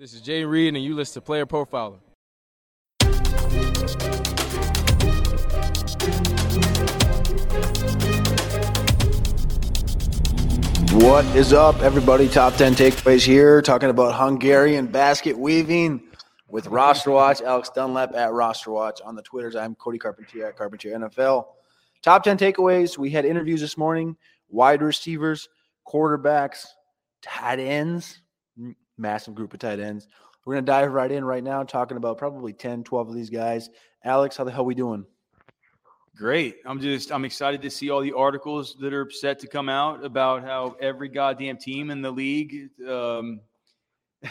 [0.00, 1.98] This is Jay Reed, and you listen to Player Profiler.
[11.02, 12.28] What is up, everybody?
[12.28, 16.00] Top 10 takeaways here, talking about Hungarian basket weaving
[16.46, 17.42] with Roster Watch.
[17.42, 19.56] Alex Dunlap at Roster Watch on the Twitters.
[19.56, 21.44] I'm Cody Carpentier at Carpentier NFL.
[22.02, 22.98] Top 10 takeaways.
[22.98, 24.16] We had interviews this morning
[24.48, 25.48] wide receivers,
[25.84, 26.66] quarterbacks,
[27.20, 28.20] tight ends,
[28.98, 30.08] massive group of tight ends.
[30.44, 33.30] We're going to dive right in right now, talking about probably 10, 12 of these
[33.30, 33.70] guys.
[34.04, 35.04] Alex, how the hell we doing?
[36.16, 36.56] Great.
[36.66, 40.04] I'm just I'm excited to see all the articles that are set to come out
[40.04, 43.40] about how every goddamn team in the league um,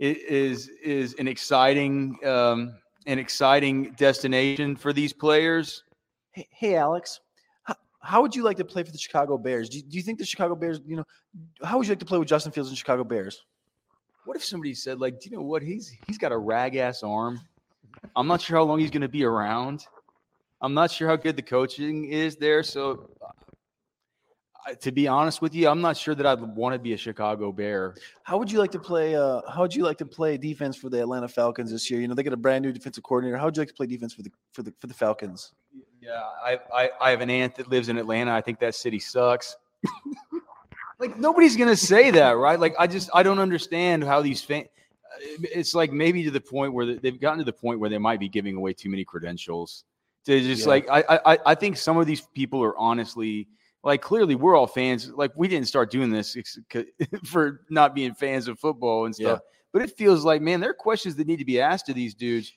[0.00, 2.74] is is an exciting um,
[3.06, 5.84] an exciting destination for these players.
[6.32, 7.20] Hey, hey Alex,
[7.62, 9.68] how, how, would you like to play for the Chicago Bears?
[9.68, 11.04] Do you, do you think the Chicago Bears, you know,
[11.62, 13.44] how would you like to play with Justin Fields and Chicago Bears?
[14.28, 15.62] What if somebody said, like, do you know what?
[15.62, 17.40] He's he's got a rag ass arm.
[18.14, 19.86] I'm not sure how long he's going to be around.
[20.60, 22.62] I'm not sure how good the coaching is there.
[22.62, 23.08] So,
[24.68, 26.96] uh, to be honest with you, I'm not sure that I'd want to be a
[26.98, 27.94] Chicago Bear.
[28.22, 29.16] How would you like to play?
[29.16, 31.98] Uh, how would you like to play defense for the Atlanta Falcons this year?
[31.98, 33.38] You know, they got a brand new defensive coordinator.
[33.38, 35.54] How would you like to play defense for the for the for the Falcons?
[36.02, 38.34] Yeah, I I, I have an aunt that lives in Atlanta.
[38.34, 39.56] I think that city sucks.
[40.98, 42.58] like nobody's gonna say that, right?
[42.58, 44.68] Like I just I don't understand how these fans.
[45.40, 48.20] It's like maybe to the point where they've gotten to the point where they might
[48.20, 49.84] be giving away too many credentials.
[50.26, 50.68] To just yeah.
[50.68, 53.48] like I, I I think some of these people are honestly
[53.84, 55.10] like clearly we're all fans.
[55.10, 56.36] Like we didn't start doing this
[57.24, 59.40] for not being fans of football and stuff.
[59.42, 59.50] Yeah.
[59.72, 62.14] But it feels like man, there are questions that need to be asked to these
[62.14, 62.52] dudes.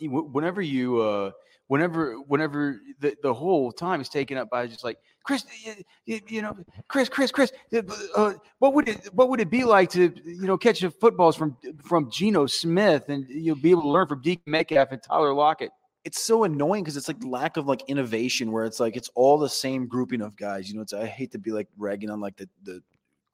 [0.00, 1.30] Whenever you uh
[1.68, 5.44] whenever whenever the, the whole time is taken up by just like Chris,
[6.04, 6.56] you, you know,
[6.86, 7.52] Chris, Chris, Chris,
[8.14, 11.34] uh, what would it what would it be like to you know catch the footballs
[11.36, 15.34] from from Geno Smith and you'll be able to learn from DK Metcalf and Tyler
[15.34, 15.70] Lockett?
[16.04, 19.36] It's so annoying because it's like lack of like innovation where it's like it's all
[19.36, 20.68] the same grouping of guys.
[20.68, 22.80] You know, it's I hate to be like ragging on like the the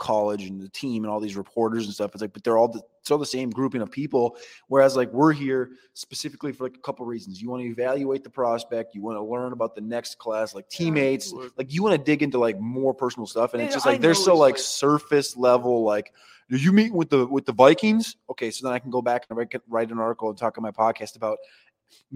[0.03, 2.11] college and the team and all these reporters and stuff.
[2.13, 4.37] It's like, but they're all the, it's all the same grouping of people.
[4.67, 7.41] Whereas like we're here specifically for like a couple reasons.
[7.41, 8.95] You want to evaluate the prospect.
[8.95, 11.33] You want to learn about the next class, like teammates.
[11.57, 13.55] Like you want to dig into like more personal stuff.
[13.55, 15.85] And it's just like they're so like, like surface level.
[15.85, 16.12] Like,
[16.51, 18.17] do you meet with the with the Vikings?
[18.29, 20.62] Okay, so then I can go back and write, write an article and talk on
[20.62, 21.39] my podcast about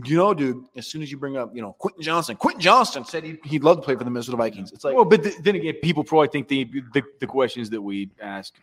[0.05, 3.05] you know, dude, as soon as you bring up, you know, Quentin Johnson, Quentin Johnston
[3.05, 4.73] said he, he'd love to play for the Minnesota Vikings.
[4.73, 7.81] It's like, well, but th- then again, people probably think the, the, the questions that
[7.81, 8.55] we ask,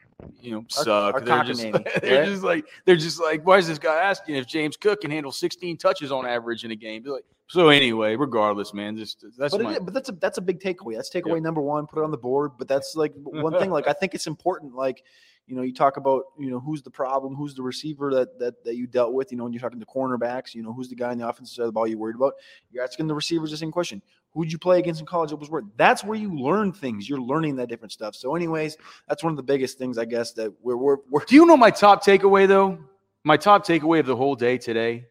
[0.41, 1.15] you know, suck.
[1.15, 1.61] Are, are they're, just,
[2.01, 2.29] they're right?
[2.29, 5.31] just like, they're just like, why is this guy asking if James Cook can handle
[5.31, 7.03] 16 touches on average in a game?
[7.05, 10.59] Like, so anyway, regardless, man, just that's but, my, but that's a that's a big
[10.59, 10.95] takeaway.
[10.95, 11.85] That's takeaway number one.
[11.85, 12.53] Put it on the board.
[12.57, 13.69] But that's like one thing.
[13.69, 14.73] Like I think it's important.
[14.73, 15.03] Like
[15.45, 18.63] you know, you talk about, you know, who's the problem, who's the receiver that that
[18.63, 20.95] that you dealt with, you know, when you're talking to cornerbacks, you know, who's the
[20.95, 22.33] guy in the offensive side of the ball you're worried about.
[22.71, 24.01] You're asking the receivers the same question.
[24.31, 25.31] Who'd you play against in college?
[25.31, 25.65] It was worth.
[25.77, 27.07] That's where you learn things.
[27.07, 28.15] You're learning that different stuff.
[28.15, 28.77] So, anyways,
[29.07, 31.57] that's one of the biggest things, I guess, that we're we're, we're Do you know
[31.57, 32.79] my top takeaway though?
[33.23, 35.05] My top takeaway of the whole day today.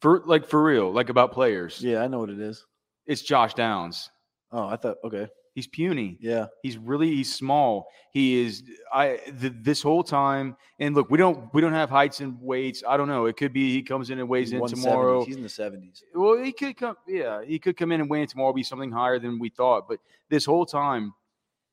[0.00, 1.82] For like for real, like about players.
[1.82, 2.64] Yeah, I know what it is.
[3.06, 4.10] It's Josh Downs.
[4.52, 5.28] Oh, I thought okay.
[5.54, 6.16] He's puny.
[6.20, 6.46] Yeah.
[6.62, 7.88] He's really he's small.
[8.12, 12.20] He is I the, this whole time and look, we don't we don't have heights
[12.20, 12.84] and weights.
[12.86, 13.26] I don't know.
[13.26, 15.24] It could be he comes in and weighs in tomorrow.
[15.24, 16.02] He's in the 70s.
[16.14, 18.92] Well, he could come yeah, he could come in and weigh in tomorrow be something
[18.92, 19.98] higher than we thought, but
[20.28, 21.12] this whole time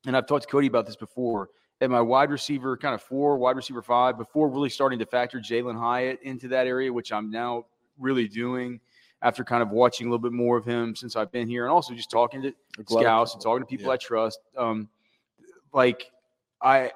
[0.08, 1.50] and I've talked to Cody about this before.
[1.82, 5.40] At my wide receiver, kind of four, wide receiver five, before really starting to factor
[5.40, 7.66] Jalin Hyatt into that area, which I'm now
[8.00, 8.80] really doing
[9.22, 11.72] after kind of watching a little bit more of him since I've been here, and
[11.72, 12.54] also just talking to
[12.88, 13.94] scouts and talking to people yeah.
[13.94, 14.40] I trust.
[14.58, 14.90] Um,
[15.74, 16.12] like
[16.62, 16.92] I,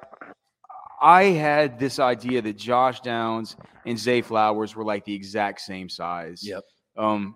[1.01, 3.55] I had this idea that Josh Downs
[3.85, 6.45] and Zay Flowers were like the exact same size.
[6.45, 6.63] Yep.
[6.97, 7.35] Um,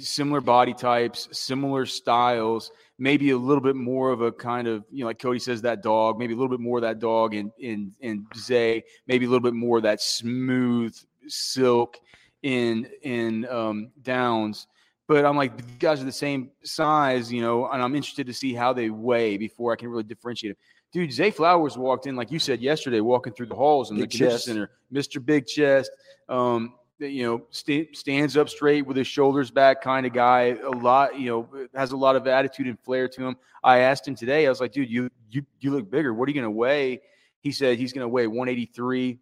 [0.00, 5.00] similar body types, similar styles, maybe a little bit more of a kind of, you
[5.00, 7.52] know, like Cody says, that dog, maybe a little bit more of that dog in
[7.58, 10.96] in in Zay, maybe a little bit more of that smooth
[11.26, 11.98] silk
[12.42, 14.66] in in um, Downs.
[15.06, 18.34] But I'm like, the guys are the same size, you know, and I'm interested to
[18.34, 20.58] see how they weigh before I can really differentiate them.
[20.92, 24.10] dude, Zay Flowers walked in like you said yesterday, walking through the halls in Big
[24.10, 24.44] the chest.
[24.44, 25.90] center, Mister Big Chest.
[26.28, 30.56] Um, you know, sta- stands up straight with his shoulders back, kind of guy.
[30.64, 33.36] A lot, you know, has a lot of attitude and flair to him.
[33.62, 34.46] I asked him today.
[34.46, 36.12] I was like, dude, you you you look bigger.
[36.12, 37.00] What are you going to weigh?
[37.40, 39.18] He said he's going to weigh 183.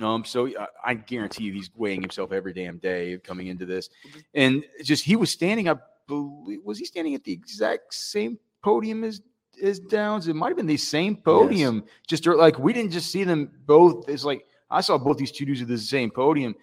[0.00, 3.90] Um, so I, I guarantee you, he's weighing himself every damn day coming into this.
[4.34, 5.88] And just he was standing up.
[6.08, 9.22] Was he standing at the exact same podium as
[9.62, 10.28] as Downs?
[10.28, 11.84] It might have been the same podium.
[12.08, 14.08] Just like we didn't just see them both.
[14.08, 16.54] It's like I saw both these two dudes at the same podium.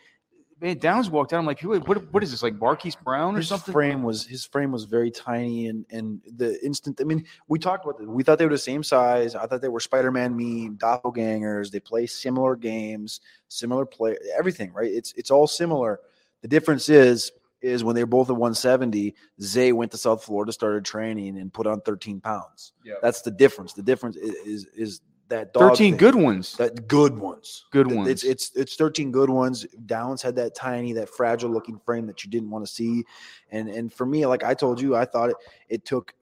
[0.61, 1.39] Man, Downs walked out.
[1.39, 2.43] I'm like, what, what, what is this?
[2.43, 3.71] Like Marquise Brown or his something?
[3.71, 7.85] frame was his frame was very tiny and and the instant i mean we talked
[7.85, 10.77] about this we thought they were the same size i thought they were spider-man meme
[10.77, 15.99] doppelgangers they play similar games similar play everything right it's it's all similar
[16.41, 20.51] the difference is is when they were both at 170 zay went to south florida
[20.51, 22.95] started training and put on 13 pounds Yeah.
[23.01, 25.97] that's the difference the difference is is, is that dog 13 thing.
[25.97, 26.57] good ones.
[26.57, 28.09] that good ones Good ones.
[28.09, 29.65] It's it's it's 13 good ones.
[29.85, 33.05] Downs had that tiny, that fragile looking frame that you didn't want to see.
[33.51, 35.37] And and for me, like I told you, I thought it
[35.69, 36.13] it took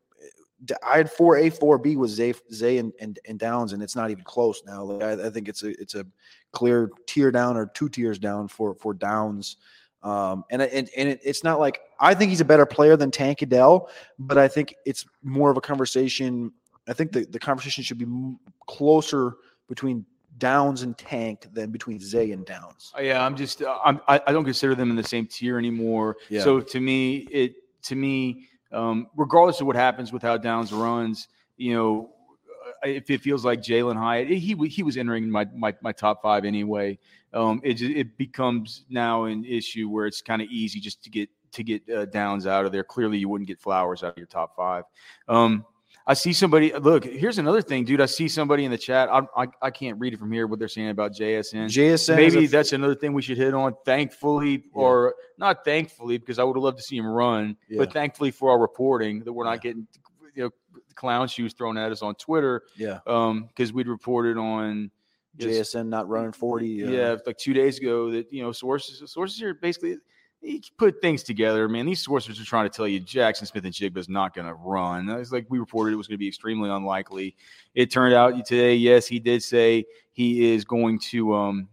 [0.83, 3.95] I had four A, four B with Zay, Zay and, and and Downs, and it's
[3.95, 4.83] not even close now.
[4.83, 6.05] Like I, I think it's a it's a
[6.51, 9.57] clear tier down or two tiers down for for Downs.
[10.03, 13.11] Um, and and and it, it's not like I think he's a better player than
[13.11, 16.51] Tank Dell, but I think it's more of a conversation.
[16.87, 19.35] I think the, the conversation should be m- closer
[19.67, 20.05] between
[20.37, 22.93] Downs and Tank than between Zay and Downs.
[22.97, 25.57] Uh, Yeah, I'm just uh, I'm, I, I don't consider them in the same tier
[25.57, 26.17] anymore.
[26.29, 26.43] Yeah.
[26.43, 31.27] So to me, it to me, um, regardless of what happens with how Downs runs,
[31.57, 32.11] you know,
[32.85, 36.21] uh, if it feels like Jalin Hyatt, he he was entering my my, my top
[36.21, 36.99] five anyway.
[37.33, 41.29] Um, it it becomes now an issue where it's kind of easy just to get
[41.53, 42.83] to get uh, Downs out of there.
[42.83, 44.83] Clearly, you wouldn't get Flowers out of your top five.
[45.27, 45.65] Um,
[46.09, 46.71] I see somebody.
[46.73, 47.99] Look, here's another thing, dude.
[47.99, 49.09] I see somebody in the chat.
[49.09, 50.47] I, I, I can't read it from here.
[50.47, 51.65] What they're saying about JSN.
[51.65, 53.75] JSN Maybe a- that's another thing we should hit on.
[53.85, 57.79] Thankfully, or not thankfully, because I would have loved to see him run, Yeah.
[57.79, 59.85] but thankfully for our reporting that we're not getting
[60.33, 60.49] you know
[60.95, 62.99] clown shoes thrown at us on Twitter yeah.
[63.05, 64.89] um because we'd reported on
[65.37, 66.67] JSN not running 40.
[66.67, 69.97] yeah, like two days ago that you know sources sources are basically
[70.41, 71.85] you put things together, man.
[71.85, 75.09] These sources are trying to tell you Jaxon Smith-Njigba is not going to run.
[75.09, 77.35] It's like we reported it was going to be extremely unlikely.
[77.73, 81.69] It turned out today, yes, he did say he is going to um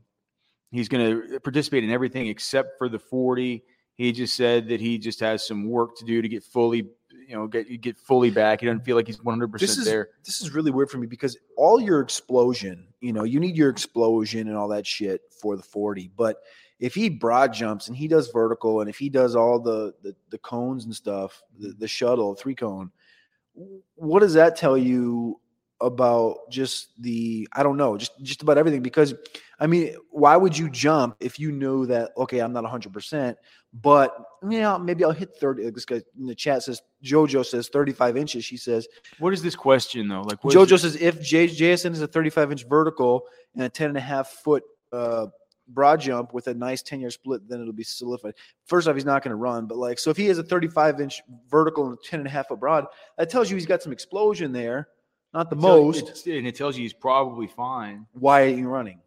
[0.71, 3.63] he's going to participate in everything except for the 40.
[3.97, 6.89] He just said that he just has some work to do to get fully,
[7.29, 8.61] you know, get get fully back.
[8.61, 10.09] He doesn't feel like he's 100% there.
[10.25, 13.71] this is really weird for me because all your explosion, you know, you need your
[13.71, 16.11] explosion and all that shit for the 40.
[16.17, 16.39] But
[16.81, 20.15] if he broad jumps and he does vertical and if he does all the the,
[20.31, 22.91] the cones and stuff, the, the shuttle, three cone,
[23.95, 25.41] what does that tell you
[25.81, 28.83] about just the I don't know, just just about everything?
[28.83, 29.15] Because
[29.61, 33.39] I mean, why would you jump if you know that okay, I'm not 100, percent
[33.83, 34.15] but
[34.49, 35.71] yeah, maybe I'll hit 30.
[35.71, 38.45] This guy in the chat says JoJo says 35 inches.
[38.45, 38.87] She says
[39.19, 40.23] What is this question though?
[40.23, 43.25] Like JoJo says if J- JSN is a 35 inch vertical
[43.55, 44.63] and a 10 and a half foot
[44.93, 45.27] uh,
[45.69, 48.35] broad jump with a nice 10 year split, then it'll be solidified.
[48.67, 51.01] First off, he's not going to run, but like, so if he has a 35
[51.01, 52.87] inch vertical and a 10 and a half foot broad,
[53.19, 54.89] that tells you he's got some explosion there.
[55.33, 56.27] Not the most.
[56.27, 58.07] and it tells you he's probably fine.
[58.13, 59.01] Why are you running?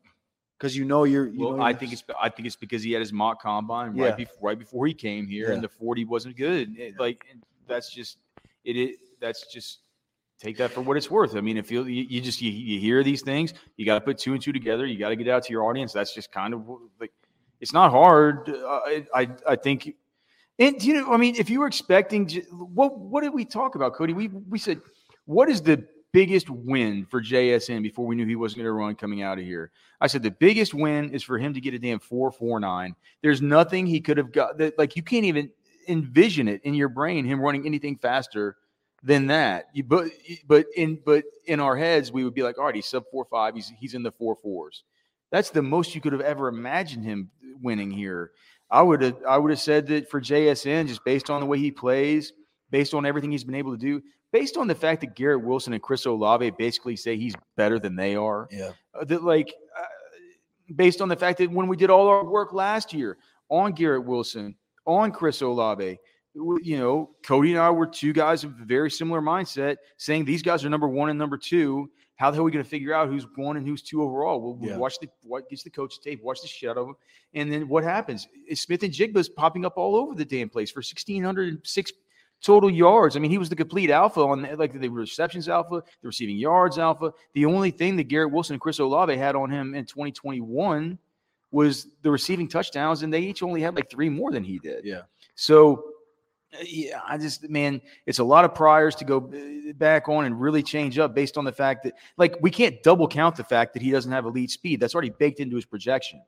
[0.58, 1.28] Because you know you're.
[1.30, 3.42] You Well, know I you're- think it's I think it's because he had his mock
[3.42, 4.06] combine Yeah.
[4.08, 6.78] right before right before he came here, and the forty wasn't good.
[6.78, 7.26] It- Like
[7.68, 8.18] that's just
[8.66, 8.96] it, it.
[9.22, 9.80] That's just
[10.40, 11.36] take that for what it's worth.
[11.36, 14.18] I mean, if you you, just you, you hear these things, you got to put
[14.18, 14.86] two and two together.
[14.86, 15.94] You got to get out to your audience.
[15.94, 16.64] That's just kind of
[17.00, 17.12] like
[17.60, 18.50] it's not hard.
[18.50, 19.96] Uh, I I, I think.
[20.60, 23.94] And you know, I mean, if you were expecting, what what did we talk about,
[23.94, 24.14] Cody?
[24.14, 24.82] We we said,
[25.26, 28.96] what is the biggest win for JSN before we knew he wasn't going to run
[28.96, 29.72] coming out of here?
[30.02, 32.96] I said the biggest win is for him to get a damn four four nine.
[33.22, 35.52] There's nothing he could have got that like you can't even
[35.88, 38.58] envision it in your brain him running anything faster
[39.08, 39.70] than that.
[39.74, 40.10] You, but
[40.48, 43.26] but in but in our heads we would be like, all right, he's sub four
[43.26, 43.56] five.
[43.56, 44.84] He's he's in the four fours.
[45.32, 48.32] That's the most you could have ever imagined him winning here.
[48.70, 51.58] I would have I would have said that for JSN, just based on the way
[51.58, 52.34] he plays,
[52.70, 55.72] based on everything he's been able to do, based on the fact that Garrett Wilson
[55.72, 58.50] and Chris Olave basically say he's better than they are.
[58.52, 58.72] Yeah.
[58.94, 59.86] Uh, that like uh,
[60.76, 64.04] based on the fact that when we did all our work last year on Garrett
[64.04, 65.98] Wilson, on Chris Olave,
[66.62, 70.42] you know, Cody and I were two guys of a very similar mindset, saying these
[70.42, 71.90] guys are number one and number two.
[72.16, 74.42] How the hell are we going to figure out who's one and who's two overall?
[74.42, 74.78] We'll, Yeah.
[74.78, 76.96] watch the what gets the coach tape, watch the shit out of them,
[77.36, 78.28] and then what happens?
[78.48, 81.92] Is Smith-Njigba's popping up all over the damn place for sixteen hundred six
[82.42, 83.16] total yards.
[83.16, 86.38] I mean, he was the complete alpha on the, like the receptions alpha, the receiving
[86.38, 87.12] yards alpha.
[87.34, 90.98] The only thing that Garrett Wilson and Chris Olave had on him in 2021
[91.52, 94.86] was the receiving touchdowns, and they each only had like three more than he did.
[94.86, 95.02] Yeah.
[95.36, 95.84] So,
[96.64, 100.40] yeah, I just man, it's a lot of priors to go uh, back on and
[100.40, 103.74] really change up based on the fact that like we can't double count the fact
[103.74, 104.80] that he doesn't have elite speed.
[104.80, 106.22] That's already baked into his projection.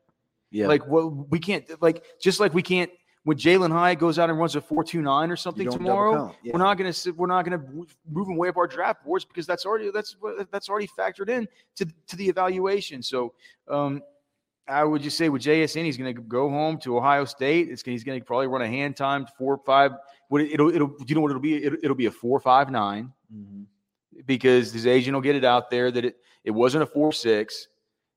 [0.51, 0.67] Yeah.
[0.67, 2.91] Like well, we can't like just like we can't
[3.23, 6.35] when Jalin Hyatt goes out and runs a four two nine or something tomorrow.
[6.43, 6.53] Yeah.
[6.53, 7.61] We're not gonna sit, we're not gonna
[8.09, 11.29] move him way up our draft boards because that's already that's what- that's already factored
[11.29, 13.03] in to to the evaluation.
[13.03, 13.33] So
[13.67, 14.01] um,
[14.69, 17.69] I would just say with JSN, he's going to go home to Ohio State.
[17.69, 19.93] It's he's going to probably run a hand timed four five.
[20.29, 21.63] What it, it'll it'll do you know what it'll be?
[21.63, 23.65] It'll, it'll be a four five nine Mhm.
[24.25, 27.67] because his agent will get it out there that it it wasn't a four six.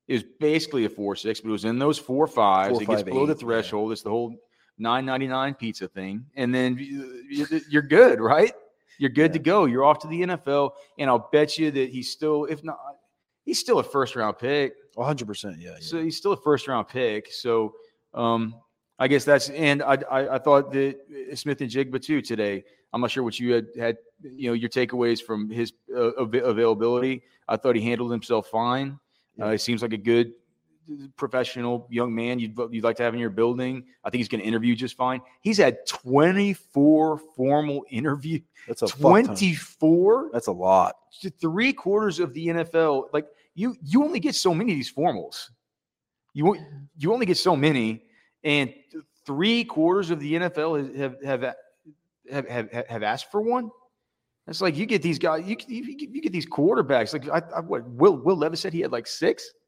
[0.09, 2.73] It was basically a four six, but it was in those four fives.
[2.75, 3.47] Four, it gets five, below the eight, yeah.
[3.47, 3.93] threshold.
[3.93, 4.37] It's the whole
[4.79, 8.53] nine ninety nine pizza thing, and then you- you- you're good, right?
[8.99, 9.65] You're good to go.
[9.65, 12.79] You're off to the NFL, and I'll bet you that he's still, if not,
[13.45, 14.75] he's still a first round pick.
[14.97, 15.57] 100%.
[15.59, 15.71] Yeah.
[15.71, 15.77] yeah.
[15.81, 17.33] So he's still a first round pick.
[17.33, 17.75] So
[18.15, 18.55] um,
[19.03, 20.97] I guess that's and I, I I thought that
[21.35, 22.63] Smith-Njigba too today.
[22.93, 26.35] I'm not sure what you had had you know your takeaways from his uh, av-
[26.35, 27.23] availability.
[27.49, 28.99] I thought he handled himself fine.
[29.41, 30.33] Uh, he seems like a good
[31.17, 33.85] professional young man you'd you'd like to have in your building.
[34.05, 35.21] I think he's going to interview just fine.
[35.41, 38.41] He's had 24 formal interview.
[38.69, 40.95] That's a 24 That's a lot.
[41.41, 45.51] three quarters of the NFL, like you, you only get so many of these formals.
[46.35, 46.57] You
[46.97, 48.05] you only get so many,
[48.45, 48.73] and
[49.27, 51.55] three quarters of the NFL have have
[52.31, 53.71] have have, have asked for one.
[54.49, 57.13] It's like you get these guys, you you, you get these quarterbacks.
[57.13, 59.51] Like I, I what Will Will Levis said he had like six.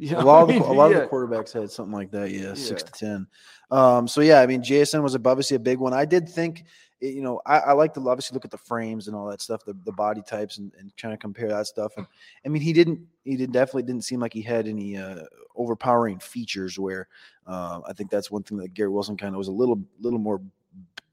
[0.00, 0.96] You know a lot of I the, a lot Yeah.
[0.96, 2.30] of the quarterbacks had something like that.
[2.30, 3.26] Yeah, six to ten.
[3.70, 5.92] Um, so yeah, I mean, JSN was obviously a big one.
[5.92, 6.64] I did think,
[7.00, 9.40] it- you know, I, I like to obviously look at the frames and all that
[9.40, 11.92] stuff, the, the body types, and, and trying to compare that stuff.
[11.96, 12.06] And
[12.44, 15.24] I mean, he didn't, he did definitely didn't seem like he had any uh,
[15.56, 16.78] overpowering features.
[16.78, 17.08] Where
[17.46, 20.18] uh, I think that's one thing that Garrett Wilson kind of was a little, little
[20.18, 20.40] more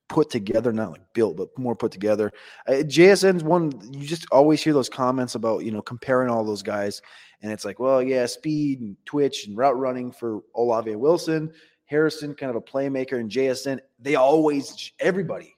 [0.08, 2.32] put together, not like built, but more put together.
[2.68, 3.72] Uh, JSN's one.
[3.94, 7.02] You just always hear those comments about you know comparing all those guys,
[7.42, 11.52] and it's like, well, yeah, speed and twitch and route running for Olave Wilson,
[11.86, 13.80] Harrison, kind of a playmaker, and JSN.
[14.00, 15.57] They always everybody.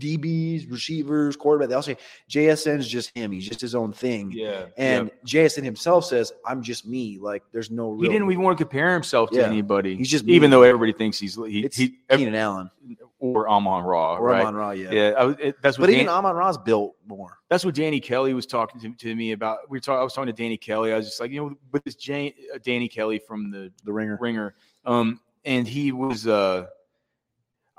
[0.00, 1.68] DBs, receivers, quarterback.
[1.68, 1.96] They all say
[2.28, 3.30] JSN's just him.
[3.32, 4.32] He's just his own thing.
[4.34, 7.18] Yeah, And JSN himself says, "I'm just me.
[7.20, 9.46] Like there's no real." he didn't even want to compare himself to Yeah.
[9.46, 9.96] anybody.
[9.96, 12.70] He's just even though everybody thinks he's he, It's he Keenan Allen
[13.18, 14.40] or Amon Ra, or right?
[14.40, 14.70] Amon Ra.
[14.70, 14.90] Yeah.
[14.90, 17.38] Yeah, I it, that's what But Dan- even Amon Ra's built more.
[17.50, 19.58] that's what Danny Kelly was talking to, to me about.
[19.68, 20.00] We were talking.
[20.00, 20.92] I was talking to Danny Kelly.
[20.92, 23.92] I was just like, you know, with this Jane, uh, Danny Kelly from the The
[23.92, 24.16] ringer.
[24.20, 24.54] Ringer,
[24.86, 26.26] um, and he was.
[26.26, 26.66] uh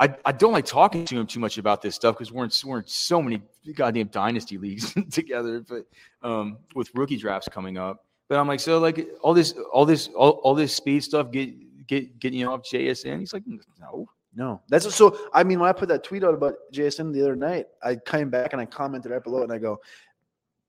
[0.01, 2.51] I, I don't like talking to him too much about this stuff because we're in,
[2.65, 3.39] we're in so many
[3.75, 5.85] goddamn dynasty leagues together, but
[6.27, 8.03] um, with rookie drafts coming up.
[8.27, 11.53] But I'm like, so like all this, all this, all, all this speed stuff get
[11.85, 13.19] get getting you off JSN.
[13.19, 13.43] He's like,
[13.79, 15.15] no, No, that's so.
[15.33, 18.31] I mean, when I put that tweet out about JSN the other night, I came
[18.31, 19.81] back and I commented right below and I go,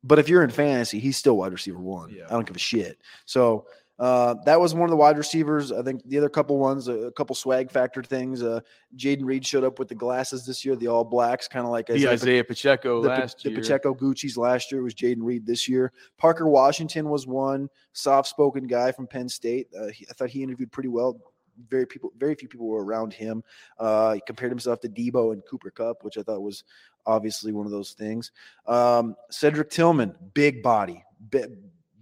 [0.04, 2.10] "But if you're in fantasy, he's still wide receiver one.
[2.10, 2.26] Yeah.
[2.26, 3.66] I don't give a shit." So
[3.99, 5.70] uh, that was one of the wide receivers.
[5.70, 8.42] I think the other couple ones, a couple swag factor things.
[8.42, 8.61] Uh,
[8.96, 11.87] Jayden Reed showed up with the glasses this year, the all blacks, kind of like
[11.87, 13.61] the Isaiah Isaiah Pacheco the, last the year.
[13.61, 15.92] Pacheco Gucci's last year was Jayden Reed this year.
[16.18, 19.68] Parker Washington was one soft-spoken guy from Penn State.
[19.78, 21.20] Uh, he, I thought he interviewed pretty well.
[21.68, 23.44] Very people, very few people were around him.
[23.78, 26.64] Uh, he compared himself to Deebo and Cooper Kupp, which I thought was
[27.04, 28.32] obviously one of those things.
[28.66, 31.49] Um, Cedric Tillman, big body, bi-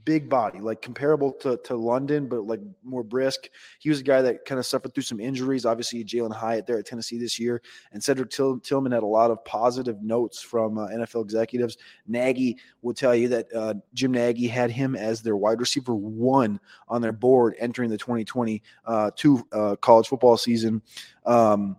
[0.04, 3.48] big body, like comparable to, to London, but like more brisk.
[3.78, 5.66] He was a guy that kind of suffered through some injuries.
[5.66, 9.30] Obviously, Jalin Hyatt there at Tennessee this year, and Cedric Till- Tillman had a lot
[9.30, 11.78] of positive notes from uh, NFL executives.
[12.06, 16.60] Nagy will tell you that uh, Jim Nagy had him as their wide receiver one
[16.88, 20.82] on their board entering the 2022 uh, college football season.
[21.26, 21.76] Um,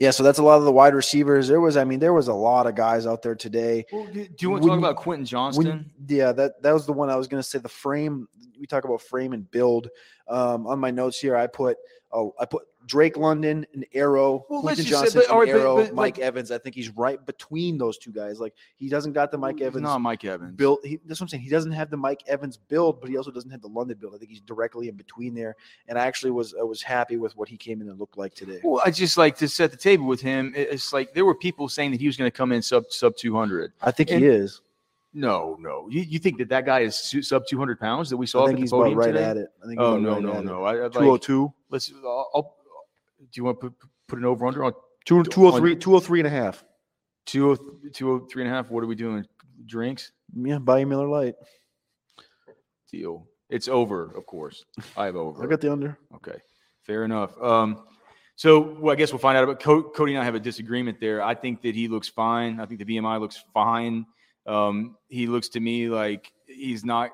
[0.00, 1.46] yeah, so that's a lot of the wide receivers.
[1.46, 3.84] There was, I mean, there was a lot of guys out there today.
[3.92, 5.90] Well, do you want to talk about Quentin When- Johnston?
[6.08, 7.58] yeah, that that was the one I was going to say.
[7.58, 8.26] The frame
[8.58, 9.88] we talk about frame and build.
[10.26, 11.76] Um, on my notes here, I put
[12.12, 15.76] oh, I put Drake London and Arrow, Well, Quentin just say- Johnson, but- right, Arrow,
[15.76, 16.50] but, Mike like- Evans.
[16.50, 18.40] I think he's right between those two guys.
[18.40, 20.56] Like he doesn't got the Mike Evans not Mike Evans.
[20.56, 20.80] build.
[20.82, 21.44] He, that's what I'm saying.
[21.44, 24.14] He doesn't have the Mike Evans build, but he also doesn't have the London build.
[24.14, 25.54] I think he's directly in between there.
[25.86, 28.34] And I actually was I was happy with what he came in and looked like
[28.34, 28.60] today.
[28.64, 30.52] Well, I just like to set the table with him.
[30.56, 33.16] It's like there were people saying that he was going to come in sub sub
[33.16, 33.72] two hundred.
[33.80, 34.60] I think and- he is.
[35.12, 35.88] No, no.
[35.90, 38.46] You, you think that that guy is sub two hundred pounds that we saw I
[38.46, 39.24] think he's about right today?
[39.24, 39.48] at it.
[39.60, 40.62] I think Oh no, right no, no.
[40.64, 41.92] I, I'd Two oh like, let's.
[42.04, 42.56] I'll, I'll-
[43.34, 44.72] you want to put, put an over under on?
[45.04, 46.64] Two, 203, 203 and a half.
[47.26, 48.70] Two, two, three and a half.
[48.70, 49.26] What are we doing?
[49.66, 50.12] Drinks?
[50.34, 51.34] Yeah, buy you Miller Lite.
[52.90, 53.26] Deal.
[53.48, 54.64] It's over, of course.
[54.96, 55.42] I have over.
[55.42, 55.98] I got the under.
[56.16, 56.38] Okay,
[56.82, 57.40] fair enough.
[57.42, 57.84] Um,
[58.36, 60.98] so well, I guess we'll find out about Co- Cody and I have a disagreement
[61.00, 61.22] there.
[61.22, 62.60] I think that he looks fine.
[62.60, 64.06] I think the VMI looks fine.
[64.46, 67.10] Um, he looks to me like he's not.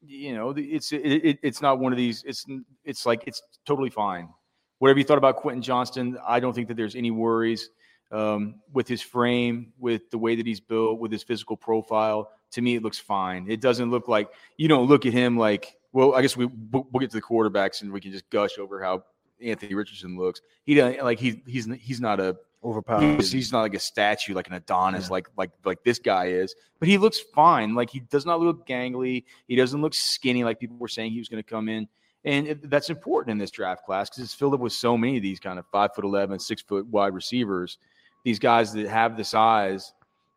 [0.00, 2.22] You know, it's it, it, it's not one of these.
[2.24, 2.44] It's
[2.84, 4.28] it's like it's totally fine.
[4.78, 7.70] Whatever you thought about Quentin Johnston, I don't think that there's any worries
[8.12, 12.30] um, with his frame, with the way that he's built, with his physical profile.
[12.52, 13.50] To me, it looks fine.
[13.50, 15.74] It doesn't look like you don't look at him like.
[15.92, 18.82] Well, I guess we we'll get to the quarterbacks and we can just gush over
[18.82, 19.04] how
[19.42, 20.42] Anthony Richardson looks.
[20.64, 23.20] He doesn't like he's he's he's not a Overpowered.
[23.20, 25.12] He's, he's not like a statue, like an Adonis, yeah.
[25.12, 26.56] like like like this guy is.
[26.80, 27.76] But he looks fine.
[27.76, 29.24] Like he does not look gangly.
[29.46, 31.86] He doesn't look skinny, like people were saying he was going to come in.
[32.24, 35.16] And it, that's important in this draft class because it's filled up with so many
[35.16, 37.78] of these kind of five foot 11, six foot wide receivers.
[38.24, 39.92] These guys that have the size,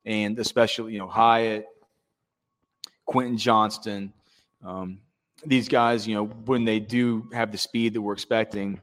[0.05, 1.65] and especially you know Hyatt,
[3.05, 4.13] Quentin Johnston,
[4.63, 4.99] um,
[5.45, 8.79] these guys, you know, when they do have the speed that we're expecting,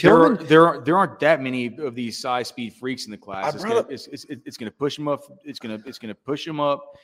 [0.00, 3.16] there, are, there, are, there aren't that many of these size speed freaks in the
[3.16, 3.52] class.
[3.52, 5.24] It's gonna, it's, it's, it's gonna, push them up.
[5.44, 6.96] It's gonna it's gonna push them up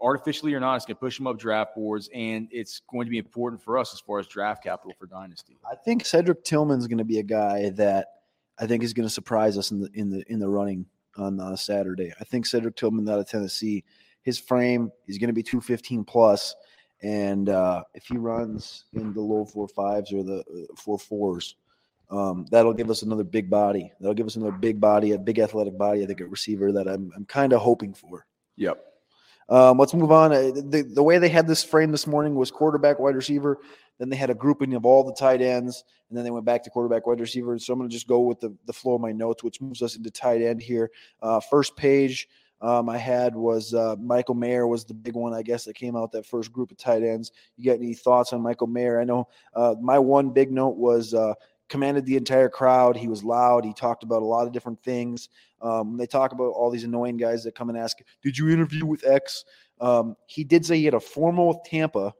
[0.00, 0.76] artificially or not.
[0.76, 3.92] It's gonna push them up draft boards, and it's going to be important for us
[3.92, 5.56] as far as draft capital for dynasty.
[5.70, 8.08] I think Cedric Tillman's going to be a guy that
[8.58, 11.40] I think is going to surprise us in the in the in the running on
[11.40, 12.12] uh, Saturday.
[12.20, 13.84] I think Cedric Tillman out of Tennessee,
[14.22, 16.04] his frame, he's going to be two fifteen.
[17.00, 21.54] And uh, if he runs in the low four fives or the uh, four fours,
[22.10, 23.92] um, that'll give us another big body.
[24.00, 26.02] That'll give us another big body, a big athletic body.
[26.02, 28.26] I think a receiver that I'm I'm kind of hoping for.
[28.56, 28.87] Yep.
[29.48, 30.32] Um, let's move on.
[30.32, 33.58] Uh, the, the way they had this frame this morning was quarterback, wide receiver.
[33.98, 36.62] Then they had a grouping of all the tight ends, and then they went back
[36.64, 37.58] to quarterback, wide receiver.
[37.58, 39.82] So I'm going to just go with the, the flow of my notes, which moves
[39.82, 40.90] us into tight end here.
[41.22, 42.28] Uh, first page
[42.60, 45.96] um, I had was uh, Michael Mayer was the big one, I guess, that came
[45.96, 47.32] out that first group of tight ends.
[47.56, 49.00] You got any thoughts on Michael Mayer?
[49.00, 51.34] I know uh, my one big note was uh,
[51.68, 52.96] commanded the entire crowd.
[52.96, 53.64] He was loud.
[53.64, 55.28] He talked about a lot of different things.
[55.60, 58.86] Um, they talk about all these annoying guys that come and ask, "Did you interview
[58.86, 59.44] with X?"
[59.80, 62.12] Um, he did say he had a formal with Tampa,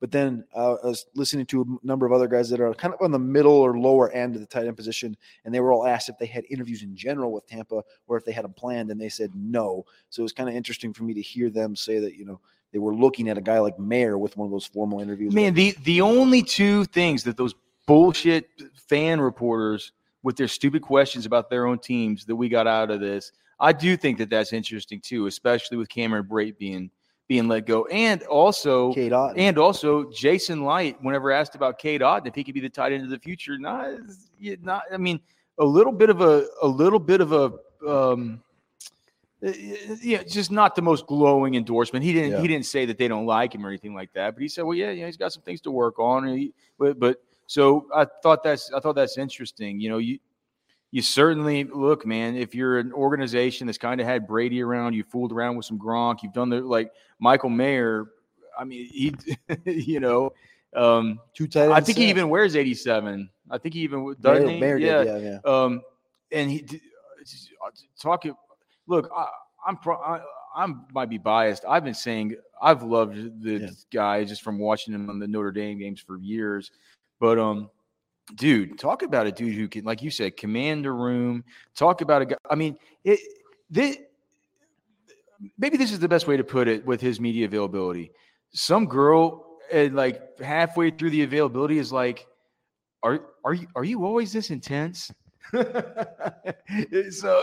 [0.00, 2.92] but then uh, I was listening to a number of other guys that are kind
[2.92, 5.72] of on the middle or lower end of the tight end position, and they were
[5.72, 8.52] all asked if they had interviews in general with Tampa or if they had them
[8.52, 9.86] planned, and they said no.
[10.10, 12.40] So it was kind of interesting for me to hear them say that you know
[12.72, 15.32] they were looking at a guy like Mayer with one of those formal interviews.
[15.32, 17.54] Man, the the only two things that those
[17.86, 18.48] bullshit
[18.88, 19.92] fan reporters
[20.24, 23.30] with their stupid questions about their own teams that we got out of this.
[23.60, 26.90] I do think that that's interesting too, especially with Cameron Brate being
[27.28, 31.00] being let go, and also and also Jason Licht.
[31.02, 33.56] Whenever asked about Cade Otton, if he could be the tight end of the future,
[33.58, 33.92] not
[34.62, 34.82] not.
[34.92, 35.20] I mean,
[35.58, 37.52] a little bit of a a little bit of a.
[37.88, 38.42] Um,
[40.02, 42.02] yeah, just not the most glowing endorsement.
[42.02, 42.32] He didn't.
[42.32, 42.40] Yeah.
[42.40, 44.34] He didn't say that they don't like him or anything like that.
[44.34, 46.98] But he said, "Well, yeah, yeah, he's got some things to work on." He, but,
[46.98, 49.80] but so I thought that's I thought that's interesting.
[49.80, 50.18] You know, you
[50.90, 52.36] you certainly look, man.
[52.36, 55.78] If you're an organization that's kind of had Brady around, you fooled around with some
[55.78, 58.06] Gronk, you've done the like Michael Mayer.
[58.56, 59.14] I mean, he,
[59.64, 60.32] you know,
[60.74, 61.70] um, two tight.
[61.70, 62.02] I think set.
[62.02, 63.28] he even wears 87.
[63.50, 64.46] I think he even doesn't.
[64.46, 65.04] Mayer, Mayer yeah.
[65.04, 65.50] Did, yeah, yeah.
[65.52, 65.82] Um,
[66.30, 66.64] and he
[68.00, 68.34] talking.
[68.86, 69.26] Look, I,
[69.66, 70.20] I'm pro, I,
[70.54, 71.64] I'm might be biased.
[71.68, 73.68] I've been saying I've loved the yeah.
[73.92, 76.70] guy just from watching him on the Notre Dame games for years.
[77.20, 77.70] But um,
[78.34, 81.44] dude, talk about a dude who can, like you said, command a room.
[81.74, 82.36] Talk about a guy.
[82.50, 83.20] I mean, it.
[83.70, 83.98] This,
[85.58, 88.12] maybe this is the best way to put it with his media availability.
[88.52, 92.26] Some girl, uh, like halfway through the availability, is like,
[93.02, 95.10] "Are are you are you always this intense?"
[95.52, 95.62] so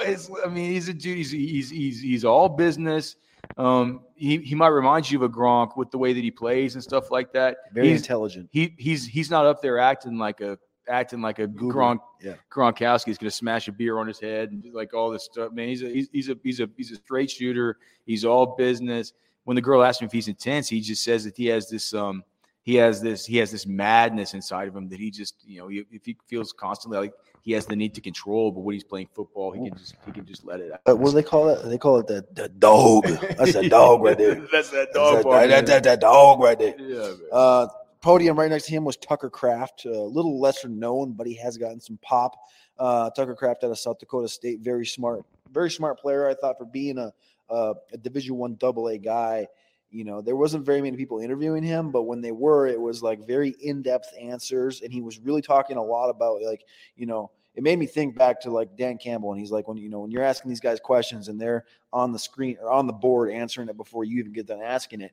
[0.02, 0.30] it's.
[0.46, 1.18] I mean, he's a dude.
[1.18, 3.16] He's he's he's, he's all business.
[3.58, 6.76] Um, he, he might remind you of a Gronk with the way that he plays
[6.76, 7.58] and stuff like that.
[7.74, 8.50] Very he's, intelligent.
[8.52, 11.72] He he's he's not up there acting like a acting like a Google.
[11.72, 12.00] Gronk.
[12.22, 12.36] Yeah.
[12.52, 15.52] Gronkowski is going to smash a beer on his head and like all this stuff.
[15.54, 17.78] Man, he's a he's, he's a he's a he's a straight shooter.
[18.06, 19.14] He's all business.
[19.44, 21.94] When the girl asks him if he's intense, he just says that he has this
[21.94, 22.24] um
[22.64, 25.70] he has this he has this madness inside of him that he just you know
[25.70, 29.08] if he feels constantly like he has the need to control, but when he's playing
[29.14, 30.82] football, he can just he can just let it out.
[30.88, 31.68] Uh, what do they call it?
[31.68, 33.06] They call it the, the dog.
[33.06, 34.36] That's a dog right there.
[34.52, 35.16] That's that dog.
[35.16, 36.76] That's that, that, that, that, dog right there.
[36.80, 37.14] Yeah.
[37.32, 37.68] Uh,
[38.02, 41.58] podium right next to him was Tucker Kraft, a little lesser known, but he has
[41.58, 42.36] gotten some pop.
[42.78, 46.28] Uh, Tucker Kraft out of South Dakota State, very smart, very smart player.
[46.28, 47.12] I thought for being a
[47.52, 49.48] a, a Division One Double A guy
[49.92, 53.04] you know there wasn't very many people interviewing him but when they were it was
[53.04, 56.64] like very in-depth answers and he was really talking a lot about like
[56.96, 59.78] you know it made me think back to like Dan Campbell, and he's like, when
[59.78, 62.88] you know, when you're asking these guys questions and they're on the screen or on
[62.88, 65.12] the board answering it before you even get done asking it.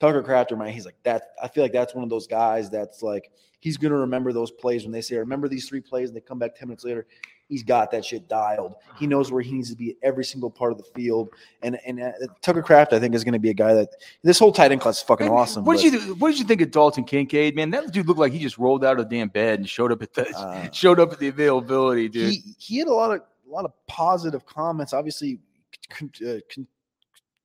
[0.00, 1.32] Tucker Crafter, man, he's like that.
[1.42, 3.30] I feel like that's one of those guys that's like
[3.60, 6.38] he's gonna remember those plays when they say, "Remember these three plays," and they come
[6.38, 7.06] back ten minutes later.
[7.48, 8.74] He's got that shit dialed.
[8.98, 11.30] He knows where he needs to be at every single part of the field.
[11.62, 13.88] And and uh, Tucker Kraft, I think, is going to be a guy that
[14.22, 15.64] this whole tight end class is fucking awesome.
[15.64, 17.70] What but, did you What did you think of Dalton Kincaid, man?
[17.70, 20.02] That dude looked like he just rolled out of the damn bed and showed up
[20.02, 22.30] at the Uh, showed up at the availability, dude.
[22.30, 24.92] he he had a lot of a lot of positive comments.
[24.92, 25.40] Obviously,
[25.88, 26.66] con, uh, con,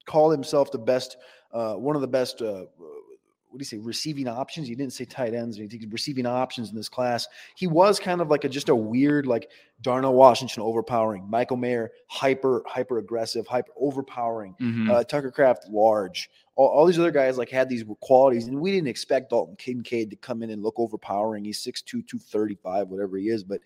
[0.05, 1.17] called himself the best,
[1.53, 2.41] uh, one of the best.
[2.41, 2.65] Uh,
[3.49, 3.77] what do you say?
[3.77, 4.67] Receiving options.
[4.67, 5.57] He didn't say tight ends.
[5.57, 7.27] He receiving options in this class.
[7.55, 11.91] He was kind of like a just a weird, like Darnell Washington overpowering, Michael Mayer
[12.07, 14.89] hyper hyper aggressive, hyper overpowering, Mhm.
[14.89, 16.31] uh, Tucker Kraft large.
[16.55, 20.09] All, all these other guys like had these qualities, and we didn't expect Dalton Kincaid
[20.09, 21.45] to come in and look overpowering.
[21.45, 23.59] He's 6'2", 235, whatever he is, but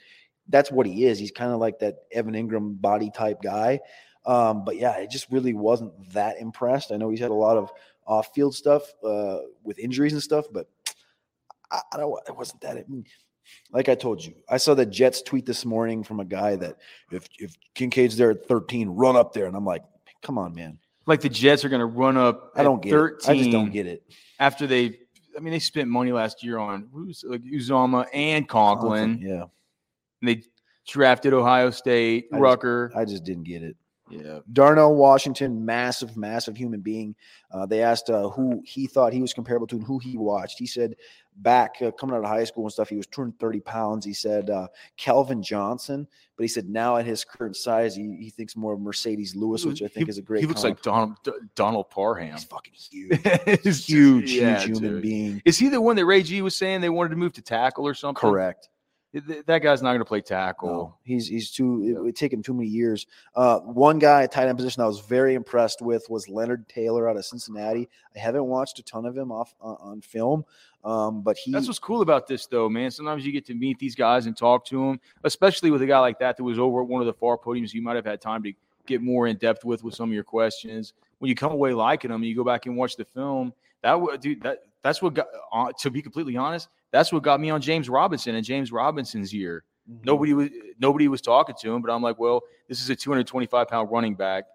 [0.49, 1.17] that's what he is.
[1.19, 3.79] He's kind of like that Evan Engram body type guy.
[4.27, 6.91] Um, but yeah, it just really wasn't that impressed.
[6.91, 7.71] I know he's had a lot of
[8.05, 10.67] off field stuff uh, with injuries and stuff, but
[11.71, 12.19] I, I don't.
[12.27, 12.77] It wasn't that.
[12.77, 13.05] I mean,
[13.71, 16.77] like I told you, I saw the Jets tweet this morning from a guy that
[17.11, 19.83] if if Kincaid's there at 13, run up there, and I'm like,
[20.21, 20.77] come on, man.
[21.05, 22.51] like the Jets are going to run up.
[22.55, 23.31] I don't get 13 it.
[23.31, 24.03] I just don't get it.
[24.39, 24.99] after they.
[25.37, 29.19] I mean, they spent money last year on who's like Uzomah and Conklin.
[29.21, 29.49] Yeah, And
[30.23, 30.41] they
[30.87, 32.91] drafted Ohio State, I just- Rucker.
[32.95, 33.75] I just didn't get it.
[34.09, 37.15] Yeah, Darnell Washington, massive, massive human being.
[37.51, 40.59] Uh, they asked uh, who he thought he was comparable to and who he watched.
[40.59, 40.95] He said
[41.37, 44.05] back uh, coming out of high school and stuff, he was 230 pounds.
[44.05, 48.29] He said uh, Calvin Johnson, but he said now at his current size, he, he
[48.29, 50.39] thinks more of Marcedes Lewis, which I think He- is a great.
[50.41, 50.75] He looks comp.
[50.77, 52.31] like Donald D- Donald Parham.
[52.31, 55.01] he's fucking huge, He's huge, yeah, huge human dude.
[55.01, 55.41] being.
[55.45, 57.85] Is he the one that Ray G was saying they wanted to move to tackle
[57.85, 58.19] or something?
[58.19, 58.69] Correct.
[59.13, 60.69] Th- That guy's not going to play tackle.
[60.69, 61.83] No, he's he's too.
[61.83, 63.07] It would take him too many years.
[63.35, 67.09] Uh, one guy at tight end position I was very impressed with was Leonard Taylor
[67.09, 67.87] out of Cincinnati.
[68.15, 70.43] I haven't watched a ton of him off uh, on film,
[70.83, 71.51] um, but he.
[71.51, 72.91] That's what's cool about this, though, man.
[72.91, 75.99] Sometimes you get to meet these guys and talk to them, especially with a guy
[75.99, 77.73] like that that was over at one of the far podiums.
[77.73, 78.53] You might have had time to
[78.85, 80.93] get more in depth with with some of your questions.
[81.19, 83.53] When you come away liking them, you go back and watch the film.
[83.83, 84.41] That would, dude.
[84.43, 85.27] That that's what got.
[85.53, 89.33] Uh, to be completely honest, that's what got me on James Robinson and James Robinson's
[89.33, 89.63] year.
[89.89, 90.05] Mhm.
[90.05, 93.67] Nobody was nobody was talking to him, but I'm like, well, this is a 225
[93.67, 94.45] pound running back.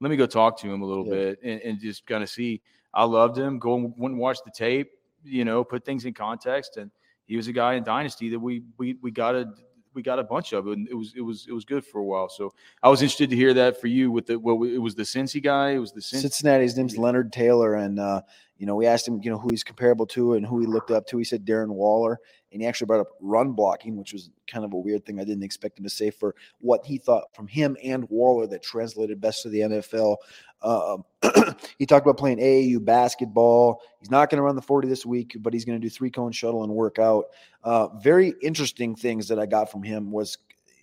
[0.00, 1.10] Let me go talk to him a little Yeah.
[1.14, 2.60] bit and, and just kind of see.
[2.92, 3.58] I loved him.
[3.58, 4.90] Go and went and watch the tape.
[5.22, 6.90] You know, put things in context, and
[7.26, 9.52] he was a guy in Dynasty that we we we got a
[9.92, 12.04] we got a bunch of, and it was it was it was good for a
[12.04, 12.28] while.
[12.30, 15.02] So I was interested to hear that for you with the well, it was the
[15.02, 15.72] Cincy guy.
[15.72, 16.22] It was the Cincy.
[16.22, 18.22] Cincinnati's name's Leonard Taylor, and uh,
[18.60, 20.90] you know we asked him, you know, who he's comparable to and who he looked
[20.90, 21.16] up to.
[21.16, 22.20] He said Darren Waller,
[22.52, 25.18] and he actually brought up run blocking, which was kind of a weird thing.
[25.18, 28.62] I didn't expect him to say for what he thought from him and Waller that
[28.62, 30.16] translated best to the NFL.
[30.60, 31.04] Um,
[31.78, 33.80] he talked about playing AAU basketball.
[33.98, 36.10] He's not going to run the 40 this week, but he's going to do three
[36.10, 37.24] cone shuttle and work out.
[37.64, 40.36] Uh, very interesting things that I got from him was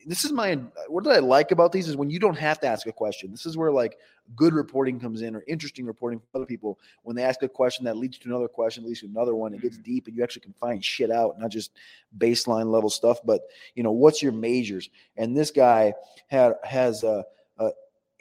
[0.07, 0.55] this is my
[0.87, 3.29] what did I like about these is when you don't have to ask a question.
[3.29, 3.97] This is where like
[4.37, 7.83] good reporting comes in or interesting reporting from other people when they ask a question
[7.85, 9.53] that leads to another question, leads to another one.
[9.53, 9.91] It gets mm-hmm.
[9.91, 11.71] deep and you actually can find shit out, not just
[12.17, 13.41] baseline level stuff, but
[13.75, 14.89] you know, what's your majors?
[15.17, 15.93] And this guy
[16.27, 17.25] had has a,
[17.59, 17.71] a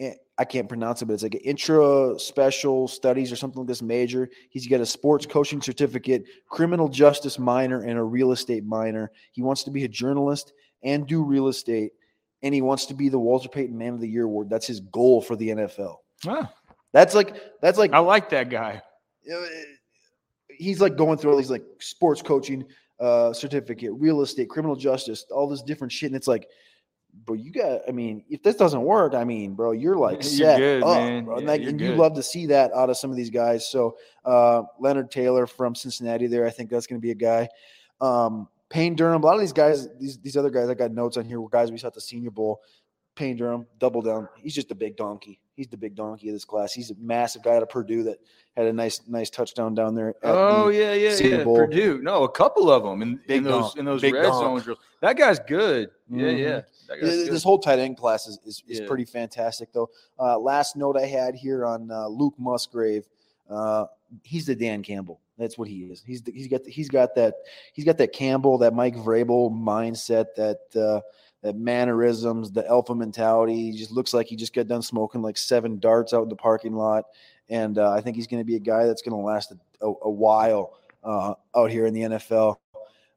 [0.01, 3.69] eh, I can't pronounce it, but it's like an intra special studies or something like
[3.69, 4.29] this major.
[4.51, 9.13] He's got a sports coaching certificate, criminal justice minor, and a real estate minor.
[9.31, 11.93] He wants to be a journalist and do real estate,
[12.43, 14.51] and he wants to be the Walter Payton Man of the Year award.
[14.51, 15.97] That's his goal for the NFL.
[16.27, 16.53] Ah,
[16.93, 18.81] That's like that's like I like that guy.
[19.33, 19.37] uh,
[20.49, 22.65] he's like going through all these like sports coaching
[23.01, 26.47] uh certificate, real estate, criminal justice, all this different shit, and it's like.
[27.25, 27.81] Bro, you got.
[27.89, 30.99] I mean, if this doesn't work, I mean, bro, you're like You're set good, up,
[30.99, 31.25] man.
[31.25, 31.39] bro.
[31.39, 33.71] And, like, you're and you love to see that out of some of these guys.
[33.71, 37.49] So, uh, Leonard Taylor from Cincinnati, there, I think that's going to be a guy.
[38.03, 41.17] Um, Payne Durham, a lot of these guys, these these other guys, I got notes
[41.17, 42.61] on here were guys we saw at the Senior Bowl.
[43.15, 44.29] Payne Durham, double down.
[44.37, 45.41] He's just a big donkey.
[45.55, 46.75] He's the big donkey of this class.
[46.75, 48.19] He's a massive guy out of Purdue that
[48.55, 50.11] had a nice nice touchdown down there.
[50.11, 51.45] at Oh the- yeah, yeah, Senior yeah.
[51.45, 51.57] Bowl.
[51.57, 52.03] Purdue.
[52.03, 54.35] No, a couple of them in, in those in those Big red donk.
[54.35, 54.79] zone drills.
[55.01, 55.89] That guy's good.
[56.11, 56.39] Yeah, Mhm.
[56.39, 56.61] yeah.
[56.89, 57.33] That guy's good.
[57.33, 58.87] This whole tight end class is, is, is Yeah.
[58.87, 59.89] pretty fantastic, though.
[60.19, 63.07] Uh, last note I had here on uh, Luke Musgrave.
[63.49, 63.87] Uh,
[64.23, 65.21] he's the Dan Campbell.
[65.39, 66.03] That's what he is.
[66.07, 67.35] He's the, he's got the, he's got that
[67.73, 71.01] he's got that Campbell, that Mike Vrabel mindset, that uh,
[71.43, 73.71] that mannerisms, the alpha mentality.
[73.71, 76.37] He just looks like he just got done smoking like seven darts out in the
[76.37, 77.05] parking lot,
[77.49, 79.87] and uh, I think he's going to be a guy that's going to last a,
[79.87, 82.57] a, a while uh, out here in the NFL.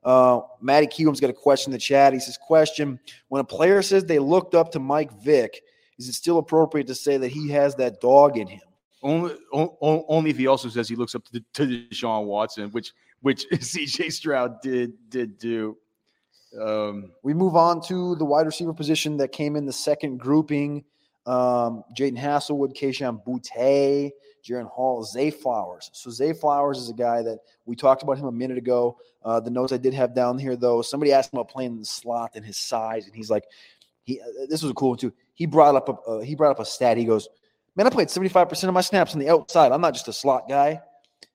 [0.03, 2.13] Uh, Matty Kiewham's got a question in the chat.
[2.13, 2.99] He says, "Question:
[3.29, 5.61] When a player says they looked up to Mike Vick,
[5.97, 8.61] is it still appropriate to say that he has that dog in him?"
[9.01, 12.93] Only, o- only if he also says he looks up to, to Deshaun Watson, which
[13.21, 15.77] which CJ Stroud did did do.
[16.59, 20.83] Um, We move on to the wide receiver position that came in the second grouping.
[21.25, 24.11] Um, Jadon Haselwood, Keishan Butte,
[24.43, 25.91] Jaron Hall, Zay Flowers.
[25.93, 28.97] So Zay Flowers is a guy that we talked about him a minute ago.
[29.23, 31.79] Uh, the notes I did have down here, though, somebody asked him about playing in
[31.79, 33.43] the slot and his size, and he's like,
[34.03, 34.19] he.
[34.19, 35.13] Uh, this was a cool one too.
[35.35, 36.97] He brought up a uh, he brought up a stat.
[36.97, 37.27] He goes,
[37.75, 39.71] "Man, I played seventy five percent of my snaps on the outside.
[39.71, 40.81] I'm not just a slot guy."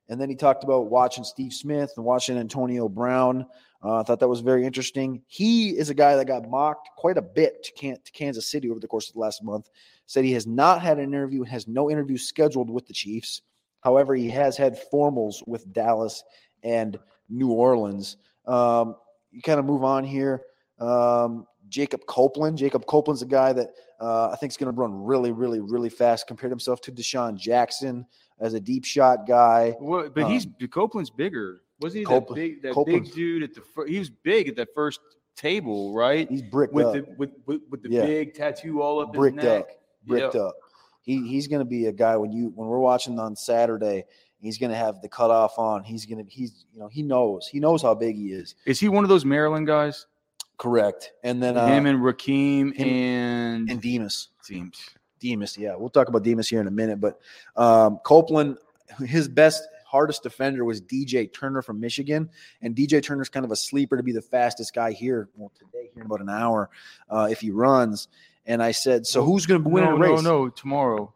[0.08, 3.46] And then he talked about watching Steve Smith and watching Antonio Brown.
[3.82, 5.22] Uh, I thought that was very interesting.
[5.26, 8.88] He is a guy that got mocked quite a bit to, Kansas City over the
[8.88, 9.70] course of the last month.
[10.06, 13.42] Said he has not had an interview has no interview scheduled with the Chiefs.
[13.80, 16.22] However, he has had formals with Dallas
[16.62, 18.16] and New Orleans.
[18.46, 18.96] Um,
[19.30, 20.42] you kind of move on here.
[20.78, 22.56] Um, Jacob Copeland.
[22.56, 25.90] Jacob Copeland's a guy that uh, I think is going to run really, really, really
[25.90, 26.26] fast.
[26.28, 28.06] Compared himself to DeSean Jackson
[28.40, 29.74] as a deep shot guy.
[30.14, 31.62] but he's Copeland's bigger.
[31.80, 34.48] Wasn't he Copeland- that big that Copeland's- big dude at the fir- he was big
[34.48, 35.00] at that first
[35.36, 36.30] table, right?
[36.30, 36.92] He's bricked With up.
[36.94, 38.06] the with, with, with the Yeah.
[38.06, 39.62] big tattoo all up Bricked his neck.
[39.62, 39.68] up.
[40.06, 40.42] bricked Yeah.
[40.42, 40.54] up.
[41.02, 44.04] He he's going to be a guy when you when we're watching on Saturday.
[44.38, 45.82] He's going to have the cutoff on.
[45.84, 48.54] He's going to he's you know he knows he knows how big he is.
[48.66, 50.06] Is he one of those Maryland guys?
[50.58, 51.12] Correct.
[51.22, 54.28] And then uh, Him and Raheem him and, and Demus.
[54.44, 54.88] teams.
[55.20, 57.00] Demus, yeah, we'll talk about Demus here in a minute.
[57.00, 57.18] But
[57.56, 58.58] um, Copeland,
[59.06, 62.28] his best, hardest defender was DJ Turner from Michigan,
[62.60, 65.28] and DJ Turner's kind of a sleeper to be the fastest guy here.
[65.34, 66.68] Well, today here in about an hour,
[67.08, 68.08] uh, if he runs.
[68.46, 70.22] And I said, so who's going to win no, a race?
[70.22, 71.14] no, no, tomorrow.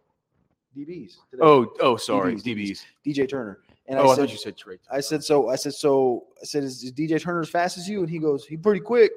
[0.76, 1.16] DBs.
[1.30, 1.42] today.
[1.42, 2.84] Oh, oh, sorry, DBs, DBs.
[3.06, 3.58] DJ Turner.
[3.86, 4.78] And oh, I I said, thought you said Trey.
[4.90, 7.88] I said, so I said, so I said, is, is DJ Turner as fast as
[7.88, 8.00] you?
[8.00, 9.12] And he goes, he pretty quick.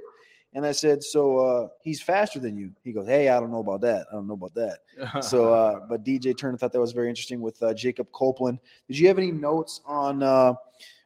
[0.53, 2.71] And I said, so uh, he's faster than you.
[2.83, 4.07] He goes, hey, I don't know about that.
[4.11, 4.79] I don't know about that.
[5.23, 8.59] So, uh, but DJ Turner thought that was very interesting with uh, Jacob Copeland.
[8.87, 10.53] Did you have any notes on uh,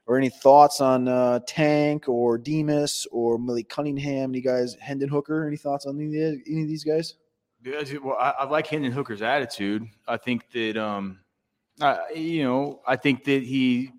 [0.08, 4.32] or any thoughts on uh, Tank or Demus or Malik Cunningham?
[4.32, 5.48] Any guys, Hendon Hooker?
[5.48, 7.16] Any thoughts on any, of any of these guys?
[7.64, 9.88] Yeah, well, I, I like Hendon Hooker's attitude.
[10.08, 11.20] I think that, um,
[11.82, 13.92] I, you know, I think that he,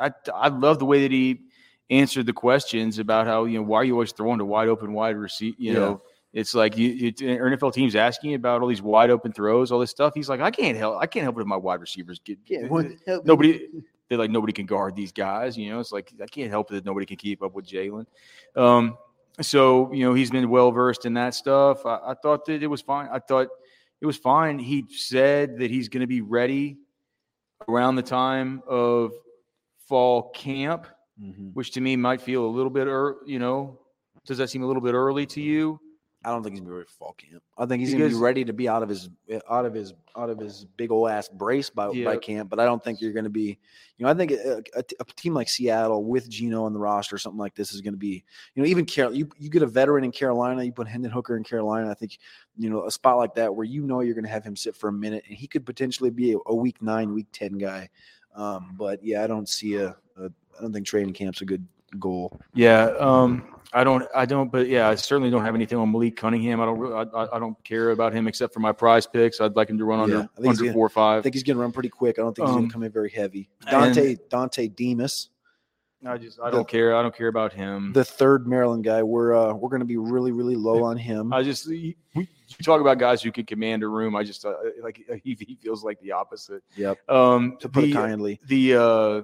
[0.00, 1.47] I, I love the way that he
[1.90, 4.92] answered the questions about how you know why are you always throwing to wide open
[4.92, 5.54] wide receive.
[5.58, 5.78] You Yeah.
[5.78, 9.78] know, it's like you, you NFL teams asking about all these wide open throws, all
[9.80, 10.12] this stuff.
[10.14, 12.38] He's like, I can't help, I can't help it if my wide receivers get
[13.24, 13.68] nobody.
[14.08, 15.56] They're like nobody can guard these guys.
[15.56, 18.06] You know, it's like I can't help it that nobody can keep up with Jalin.
[18.56, 18.96] Um,
[19.40, 21.84] so you know he's been well versed in that stuff.
[21.86, 23.08] I, I thought that it was fine.
[23.12, 23.48] I thought
[24.00, 24.58] it was fine.
[24.58, 26.78] He said that he's going to be ready
[27.68, 29.12] around the time of
[29.88, 30.86] fall camp,
[31.20, 31.54] Mhm.
[31.54, 33.78] which to me might feel a little bit, ear you know,
[34.26, 35.80] does that seem a little bit early to you?
[36.24, 37.42] I don't think he's gonna be ready for fall camp.
[37.56, 39.08] I think he's gonna be ready to be out of his
[39.48, 42.50] out of his out of his big old ass brace by, by camp.
[42.50, 43.56] But I don't think you're gonna be.
[43.96, 47.14] You know, I think a, a, a team like Seattle with Geno on the roster,
[47.14, 48.24] or something like this, is gonna be.
[48.54, 51.36] You know, even Carol, you you get a veteran in Carolina, you put Hendon Hooker
[51.36, 51.88] in Carolina.
[51.88, 52.18] I think
[52.56, 54.88] you know a spot like that where you know you're gonna have him sit for
[54.88, 57.88] a minute, and he could potentially be a, a week nine, week ten guy.
[58.38, 60.24] Um, but yeah, I don't see a, a.
[60.58, 61.66] I don't think training camp's a good
[61.98, 62.40] goal.
[62.54, 66.16] Yeah, um, I don't, I don't, but yeah, I certainly don't have anything on Malik
[66.16, 66.60] Cunningham.
[66.60, 69.40] I don't, really, I, I- don't care about him except for my prize picks.
[69.40, 71.18] I'd like him to run Yeah, under I think he's under gonna- four or five.
[71.18, 72.18] I think he's gonna run pretty quick.
[72.18, 73.48] I don't think he's Um, gonna come in very heavy.
[73.66, 75.30] and- Dontay Dontay Demus.
[76.06, 76.94] I just, I the- don't care.
[76.96, 77.92] I don't care about him.
[77.92, 79.02] the third Maryland guy.
[79.02, 81.32] We're uh, we're going to be really really low on him.
[81.32, 82.26] I just, we- you
[82.62, 84.16] talk about guys who can command a room.
[84.16, 86.62] I just uh, like he, he feels like the opposite.
[86.76, 86.98] Yep.
[87.10, 89.22] Um, To put the, it kindly, the uh,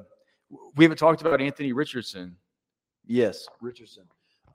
[0.76, 2.36] we haven't talked about Anthony Richardson.
[3.06, 4.04] yes, Richardson.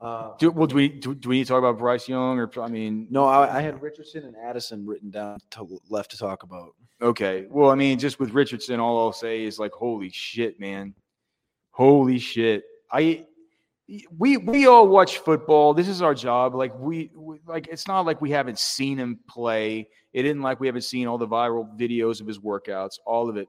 [0.00, 2.50] Uh, Do, well, do we do, do we need to talk about Bryce Young or
[2.62, 6.42] I mean, no, I, I had Richardson and Addison written down to left to talk
[6.42, 6.74] about.
[7.02, 7.46] Okay.
[7.50, 10.94] Well, I mean, just with Richardson, all I'll say is like, holy shit, man.
[11.70, 12.64] Holy shit.
[12.90, 13.26] I
[14.18, 15.74] we we all watch football.
[15.74, 16.54] This is our job.
[16.54, 19.88] Like we, we like it's not like we haven't seen him play.
[20.12, 23.36] It isn't like we haven't seen all the viral videos of his workouts, all of
[23.36, 23.48] it.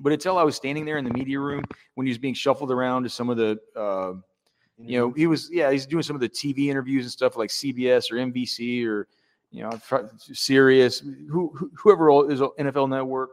[0.00, 2.70] But until I was standing there in the media room when he was being shuffled
[2.70, 4.12] around to some of the uh,
[4.78, 7.50] you know, he was yeah, he's doing some of the TV interviews and stuff like
[7.50, 9.08] CBS or NBC or
[9.50, 9.70] you know,
[10.18, 13.30] Sirius, who, who- whoever is NFL Network.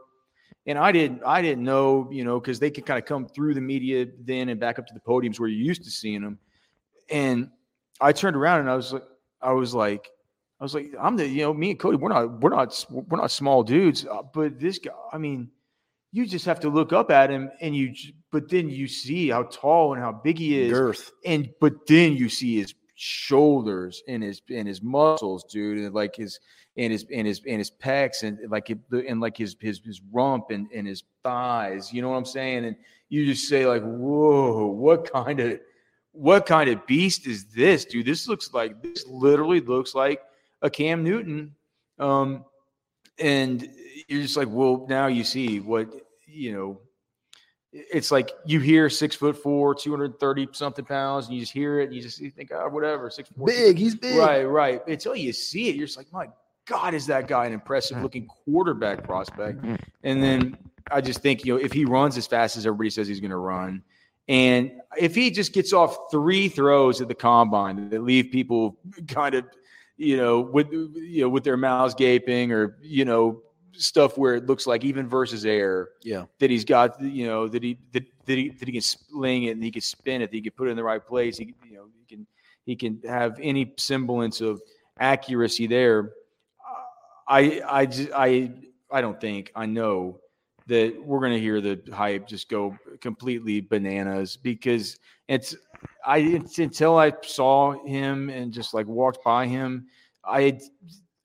[0.66, 3.54] And I didn't, I didn't know, you know, because they could kind of come through
[3.54, 6.38] the media then and back up to the podiums where you're used to seeing them.
[7.08, 7.50] And
[8.00, 9.04] I turned around and I was like,
[9.40, 10.10] I was like,
[10.60, 13.18] I was like, I'm the, you know, me and Cody, we're not, we're not, we're
[13.18, 15.50] not small dudes, uh, but this guy, I mean,
[16.16, 17.92] you just have to look up at him and you
[18.32, 21.12] but then you see how tall and how big he is Girth.
[21.26, 26.16] and but then you see his shoulders and his and his muscles dude and like
[26.16, 26.40] his
[26.76, 30.50] and his and his and his pecs and like and like his his his rump
[30.50, 32.76] and, and his thighs you know what i'm saying and
[33.08, 35.58] you just say like whoa what kind of
[36.12, 40.20] what kind of beast is this dude this looks like this literally looks like
[40.62, 41.54] a cam newton
[41.98, 42.44] um
[43.18, 43.68] and
[44.08, 45.88] you're just like well now you see what
[46.26, 46.80] you know
[47.72, 51.84] it's like you hear six foot four 230 something pounds and you just hear it
[51.84, 53.76] and you just you think oh whatever six four Big.
[53.76, 54.16] He's big.
[54.16, 56.28] right right until you see it you're just like my
[56.66, 59.76] god is that guy an impressive looking quarterback prospect mm-hmm.
[60.02, 60.56] and then
[60.90, 63.30] i just think you know if he runs as fast as everybody says he's going
[63.30, 63.82] to run
[64.28, 68.76] and if he just gets off three throws at the combine that leave people
[69.08, 69.44] kind of
[69.96, 73.40] you know with you know with their mouths gaping or you know
[73.78, 76.24] stuff where it looks like even versus air Yeah.
[76.38, 79.50] that he's got, you know, that he that, that he that he can sling it
[79.52, 81.38] and he can spin it, that he can put it in the right place.
[81.38, 82.26] He you know, he can
[82.64, 84.60] he can have any semblance of
[84.98, 86.12] accuracy there.
[87.28, 88.52] I I I
[88.90, 90.20] I don't think I know
[90.66, 95.54] that we're going to hear the hype just go completely bananas because it's
[96.04, 99.86] I it's until I saw him and just like walked by him,
[100.24, 100.58] I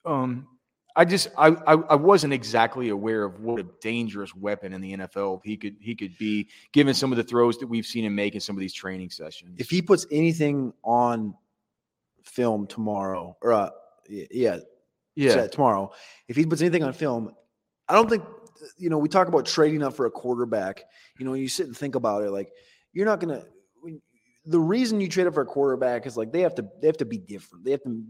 [0.06, 0.48] um
[0.96, 4.98] I just I, I I wasn't exactly aware of what a dangerous weapon in the
[4.98, 8.16] NFL he could he could be given some of the throws that we've seen him
[8.16, 9.56] make in some of these training sessions.
[9.60, 11.34] If he puts anything on
[12.24, 13.70] film tomorrow, or uh,
[14.10, 14.58] yeah,
[15.16, 15.92] yeah, tomorrow,
[16.28, 17.34] if he puts anything on film,
[17.88, 18.24] I don't think
[18.78, 18.98] you know.
[18.98, 20.84] We talk about trading up for a quarterback.
[21.20, 22.32] You know, you sit and think about it.
[22.32, 22.50] Like
[22.94, 23.44] you're not gonna.
[24.46, 26.98] The reason you trade up for a quarterback is like they have to they have
[26.98, 27.66] to be different.
[27.66, 28.04] They have to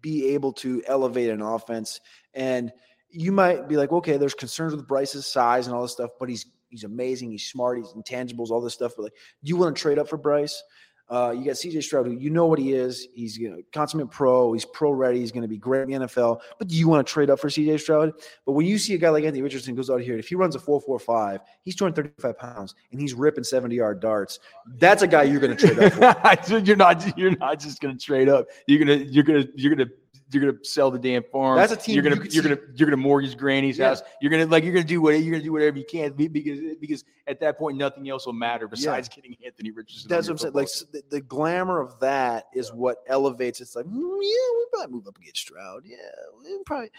[0.00, 2.00] be, able to elevate an offense.
[2.34, 2.70] And
[3.10, 6.28] you might be like, okay, there's concerns with Bryce's size and all this stuff, but
[6.28, 7.30] he's he's amazing.
[7.30, 7.78] He's smart.
[7.78, 8.92] He's intangibles, all this stuff.
[8.96, 10.62] But like, you want to trade up for Bryce?
[11.10, 13.08] Uh, you got CJ Stroud, who you know what he is.
[13.14, 14.52] He's you know, consummate pro.
[14.52, 15.20] He's pro ready.
[15.20, 16.40] He's going to be great in the NFL.
[16.58, 18.12] But do you want to trade up for CJ Stroud?
[18.44, 20.54] But when you see a guy like Anthony Richardson goes out here, if he runs
[20.54, 24.38] a 4.45, he's 235 pounds and he's ripping 70 yard darts.
[24.76, 26.58] That's a guy you're going to trade up for.
[26.58, 28.46] you're not you're not just going to trade up.
[28.66, 29.90] You're gonna you're gonna you're gonna
[30.30, 31.56] you're gonna sell the damn farm.
[31.56, 33.88] That's a team You're gonna you you're gonna you're gonna mortgage Granny's Yeah.
[33.88, 34.02] house.
[34.20, 37.04] You're gonna like you're gonna do whatever you're gonna do whatever you can because because
[37.26, 40.10] at that point nothing else will matter besides getting Anthony Richardson.
[40.10, 40.54] on That's what I'm saying.
[40.54, 43.60] Like the, the glamour of that is what elevates.
[43.60, 45.82] It's like, "Mm, yeah, we probably move up and get Stroud.
[45.86, 45.96] Yeah,
[46.42, 46.90] we probably.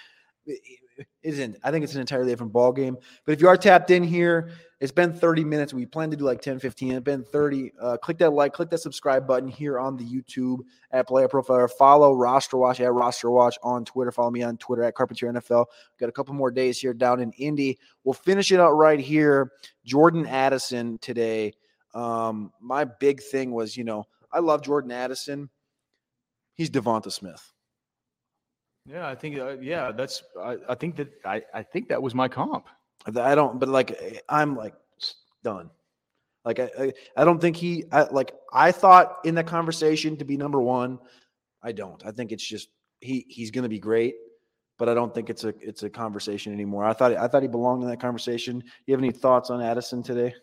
[1.23, 1.57] Isn't.
[1.63, 2.97] I think it's an entirely different ball game.
[3.25, 5.73] But if you are tapped in here, it's been 30 minutes.
[5.73, 6.91] We plan to do like 10, 15.
[6.91, 7.71] It's been 30.
[7.79, 10.59] Uh, click that like, click that subscribe button here on the YouTube
[10.91, 11.69] at Player Profiler.
[11.69, 14.11] Follow Roster Watch at Roster Watch on Twitter.
[14.11, 15.65] Follow me on Twitter at Carpentier NFL.
[15.99, 17.77] Got a couple more days here down in Indy.
[18.03, 19.51] We'll finish it out right here.
[19.85, 21.53] Jordan Addison today.
[21.93, 25.49] Um, my big thing was, you know, I love Jordan Addison.
[26.55, 27.53] He's DeVonta Smith.
[28.89, 32.15] Yeah, I think uh, yeah, that's I, I think that I, I think that was
[32.15, 32.65] my comp.
[33.05, 34.73] I don't, but like eh, I'm like
[35.43, 35.69] done.
[36.43, 37.83] Like I, I, don't think he.
[37.91, 40.97] I, like I thought in that conversation to be number one.
[41.61, 42.03] I don't.
[42.03, 43.25] I think it's just he.
[43.29, 44.15] He's going to be great,
[44.79, 46.83] but I don't think it's a it's a conversation anymore.
[46.83, 48.63] I thought I thought he belonged in that conversation.
[48.87, 50.33] You have any thoughts on Addison today?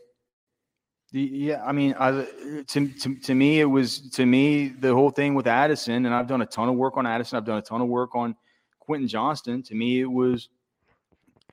[1.21, 2.27] Yeah, I mean, I,
[2.67, 6.27] to, to to me, it was to me the whole thing with Addison, and I've
[6.27, 7.37] done a ton of work on Addison.
[7.39, 8.37] I've done a ton of work on
[8.81, 9.63] Quentin Johnston.
[9.65, 10.49] To me, it was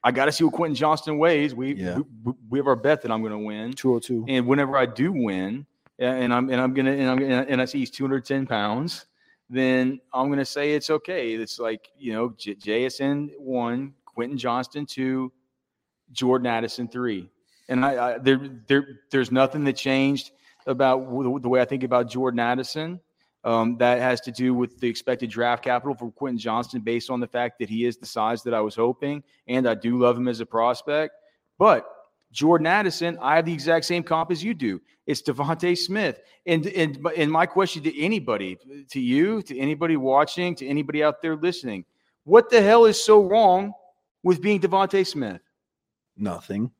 [0.04, 1.56] I got to see what Quentin Johnston weighs.
[1.56, 2.00] We Yeah.
[2.24, 4.26] we, we have our bet that I'm going to win, Two hundred two.
[4.28, 5.66] and whenever I do win,
[5.98, 9.06] and I'm and I'm gonna and I'm and I see he's 210 pounds,
[9.50, 11.34] then I'm gonna say it's okay.
[11.36, 15.32] It's like you know, J- JSN one, Quentin Johnston two,
[16.12, 17.30] Jordan Addison three,
[17.70, 20.32] and I, I there there there's nothing that changed
[20.66, 21.10] about
[21.42, 23.00] the way I think about Jordan Addison.
[23.46, 27.20] Um, that has to do with the expected draft capital for Quentin Johnston, based on
[27.20, 30.16] the fact that he is the size that I was hoping, and I do love
[30.16, 31.14] him as a prospect.
[31.60, 31.86] But
[32.32, 34.82] Jordan Addison, I have the exact same comp as you do.
[35.06, 36.22] It's DeVonta Smith.
[36.46, 38.58] And, and, and my question to anybody,
[38.90, 41.86] to you, to anybody watching, to anybody out there listening,
[42.24, 43.74] what the hell is so wrong
[44.24, 45.42] with being DeVonta Smith?
[46.18, 46.72] Nothing.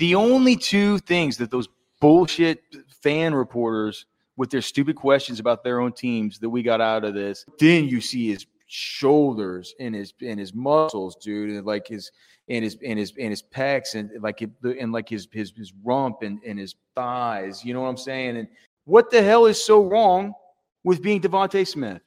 [0.00, 1.68] The only two things that those
[2.00, 2.62] bullshit
[3.02, 4.06] fan reporters
[4.38, 7.86] with their stupid questions about their own teams that we got out of this, then
[7.86, 12.12] you see his shoulders and his and his muscles, dude, and like his
[12.48, 16.22] and his and his and his pecs and like and like his his his rump
[16.22, 17.62] and, and his thighs.
[17.62, 18.38] You know what I'm saying?
[18.38, 18.48] And
[18.86, 20.32] what the hell is so wrong
[20.82, 21.98] with being DeVonta Smith?